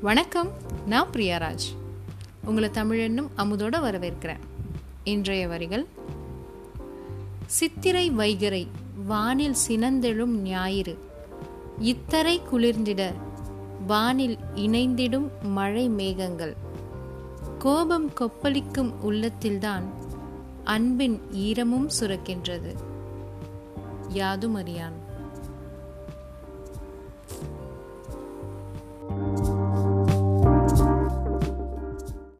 வணக்கம் 0.00 0.48
நான் 0.86 1.10
பிரியாராஜ். 1.10 1.66
உங்களை 2.44 2.68
தமிழன்னும் 2.68 3.28
அமுதோடு 3.34 3.80
வரவேற்கிறேன். 3.80 4.38
இன்றைய 5.04 5.48
வரிகள் 5.48 5.86
சித்திரை 7.46 8.10
வைகரை 8.10 8.66
வானில் 9.06 9.54
சினந்தெழும் 9.68 10.24
ஞாயிறு 10.24 10.98
இத்தரை 11.80 12.40
குளிர்ந்திட 12.52 13.12
வானில் 13.86 14.38
இணைந்திடும் 14.54 15.28
மழை 15.42 15.88
மேகங்கள். 15.88 16.56
கோபம் 17.58 18.10
கொப்பளிக்கும் 18.20 18.94
உள்ளத்தில்தான் 19.04 19.84
அன்பின் 20.64 21.20
ஈரமும் 21.32 21.88
சுரக்கின்றது. 22.00 22.74
யாதும் 24.08 24.54
அறியான் 24.54 25.04